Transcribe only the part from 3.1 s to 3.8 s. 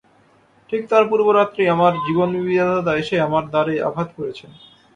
আমার দ্বারে